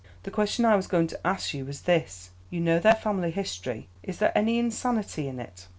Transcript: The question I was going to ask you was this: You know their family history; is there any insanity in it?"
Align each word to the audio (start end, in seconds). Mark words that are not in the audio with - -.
The 0.23 0.31
question 0.31 0.65
I 0.65 0.75
was 0.75 0.87
going 0.87 1.05
to 1.09 1.19
ask 1.27 1.53
you 1.53 1.63
was 1.63 1.81
this: 1.83 2.31
You 2.49 2.59
know 2.59 2.79
their 2.79 2.95
family 2.95 3.29
history; 3.29 3.87
is 4.01 4.17
there 4.17 4.35
any 4.35 4.57
insanity 4.57 5.27
in 5.27 5.39
it?" 5.39 5.67